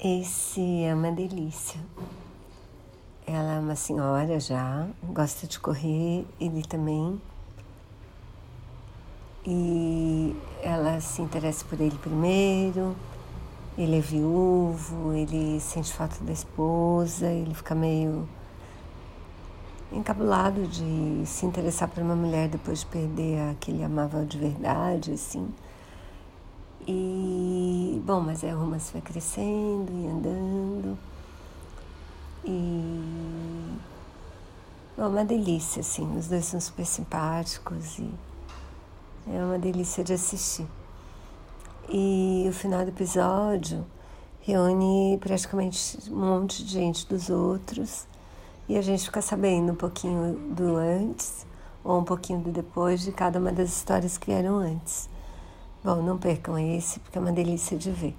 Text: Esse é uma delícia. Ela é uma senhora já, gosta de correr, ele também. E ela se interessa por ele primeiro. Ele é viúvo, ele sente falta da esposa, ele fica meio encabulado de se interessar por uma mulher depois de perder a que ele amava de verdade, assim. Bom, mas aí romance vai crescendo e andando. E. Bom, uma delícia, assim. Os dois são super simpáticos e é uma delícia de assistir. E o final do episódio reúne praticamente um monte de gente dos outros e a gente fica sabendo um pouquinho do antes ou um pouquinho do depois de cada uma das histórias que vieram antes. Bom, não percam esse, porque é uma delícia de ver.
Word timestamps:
Esse 0.00 0.82
é 0.82 0.94
uma 0.94 1.12
delícia. 1.12 1.80
Ela 3.26 3.54
é 3.54 3.58
uma 3.58 3.76
senhora 3.76 4.38
já, 4.38 4.86
gosta 5.02 5.46
de 5.46 5.58
correr, 5.58 6.26
ele 6.38 6.62
também. 6.62 7.20
E 9.46 10.36
ela 10.62 11.00
se 11.00 11.22
interessa 11.22 11.64
por 11.64 11.80
ele 11.80 11.96
primeiro. 11.98 12.94
Ele 13.78 13.98
é 13.98 14.00
viúvo, 14.00 15.12
ele 15.12 15.58
sente 15.60 15.92
falta 15.92 16.22
da 16.22 16.32
esposa, 16.32 17.26
ele 17.26 17.54
fica 17.54 17.74
meio 17.74 18.28
encabulado 19.92 20.66
de 20.66 21.22
se 21.26 21.46
interessar 21.46 21.88
por 21.88 22.02
uma 22.02 22.16
mulher 22.16 22.48
depois 22.48 22.80
de 22.80 22.86
perder 22.86 23.40
a 23.50 23.54
que 23.54 23.70
ele 23.70 23.82
amava 23.82 24.24
de 24.24 24.38
verdade, 24.38 25.12
assim. 25.12 25.48
Bom, 28.04 28.20
mas 28.20 28.44
aí 28.44 28.50
romance 28.50 28.92
vai 28.92 29.00
crescendo 29.00 29.90
e 29.90 30.06
andando. 30.06 30.98
E. 32.44 33.78
Bom, 34.94 35.08
uma 35.08 35.24
delícia, 35.24 35.80
assim. 35.80 36.14
Os 36.18 36.28
dois 36.28 36.44
são 36.44 36.60
super 36.60 36.84
simpáticos 36.84 37.98
e 37.98 38.10
é 39.26 39.42
uma 39.42 39.58
delícia 39.58 40.04
de 40.04 40.12
assistir. 40.12 40.66
E 41.88 42.44
o 42.46 42.52
final 42.52 42.82
do 42.84 42.90
episódio 42.90 43.86
reúne 44.42 45.16
praticamente 45.18 45.98
um 46.10 46.40
monte 46.40 46.62
de 46.62 46.72
gente 46.72 47.08
dos 47.08 47.30
outros 47.30 48.06
e 48.68 48.76
a 48.76 48.82
gente 48.82 49.06
fica 49.06 49.22
sabendo 49.22 49.72
um 49.72 49.76
pouquinho 49.76 50.34
do 50.54 50.76
antes 50.76 51.46
ou 51.82 52.00
um 52.00 52.04
pouquinho 52.04 52.40
do 52.40 52.52
depois 52.52 53.00
de 53.00 53.12
cada 53.12 53.38
uma 53.38 53.50
das 53.50 53.70
histórias 53.70 54.18
que 54.18 54.26
vieram 54.26 54.56
antes. 54.56 55.08
Bom, 55.84 56.02
não 56.02 56.16
percam 56.16 56.58
esse, 56.58 56.98
porque 56.98 57.18
é 57.18 57.20
uma 57.20 57.30
delícia 57.30 57.76
de 57.76 57.90
ver. 57.90 58.14